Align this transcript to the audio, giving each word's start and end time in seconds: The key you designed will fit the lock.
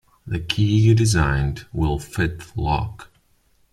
The 0.25 0.39
key 0.39 0.79
you 0.79 0.95
designed 0.95 1.67
will 1.71 1.99
fit 1.99 2.39
the 2.39 2.51
lock. 2.61 3.11